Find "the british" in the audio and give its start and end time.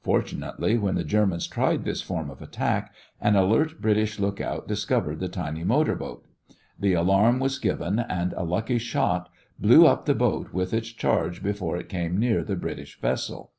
12.42-12.98